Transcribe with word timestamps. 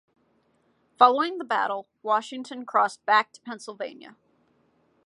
Following 0.97 1.37
the 1.37 1.43
battle, 1.43 1.87
Washington 2.01 2.65
crossed 2.65 3.05
back 3.05 3.31
to 3.33 3.41
Pennsylvania. 3.41 4.15